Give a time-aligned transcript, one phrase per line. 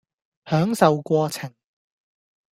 [0.49, 1.53] 享受過程